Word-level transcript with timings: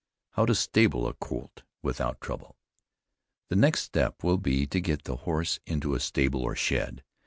HOW 0.31 0.47
TO 0.47 0.55
STABLE 0.55 1.05
A 1.07 1.13
COLT 1.13 1.61
WITHOUT 1.83 2.21
TROUBLE. 2.21 2.55
The 3.51 3.55
next 3.55 3.83
step 3.83 4.23
will 4.23 4.39
be, 4.39 4.65
to 4.65 4.81
get 4.81 5.03
the 5.03 5.17
horse 5.29 5.59
into 5.67 5.93
a 5.93 5.99
stable 5.99 6.41
or 6.41 6.55
shed. 6.55 7.03